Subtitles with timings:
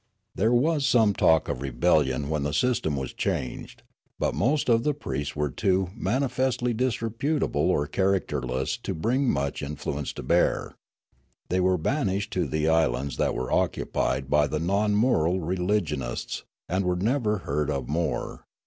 [0.33, 3.83] There was some talk of rebellion when the system was changed;
[4.17, 9.61] but most of the priests were too mani festly disreputable or characterless to bring much
[9.61, 10.73] in fluence to bear.
[11.49, 16.83] They were banished to the islands that were occupied by the non moral religionists, and
[16.83, 18.45] were never heard of more.